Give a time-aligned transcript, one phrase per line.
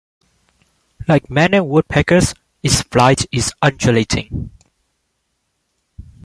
[1.07, 4.49] Like many woodpeckers, its flight is undulating.